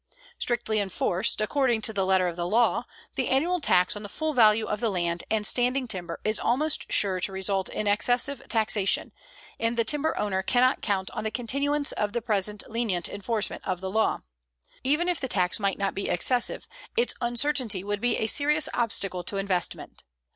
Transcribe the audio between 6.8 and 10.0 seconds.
sure to result in excessive taxation, and the